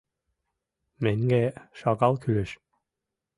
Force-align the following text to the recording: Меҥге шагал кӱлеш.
Меҥге 1.03 1.41
шагал 1.79 2.13
кӱлеш. 2.21 2.51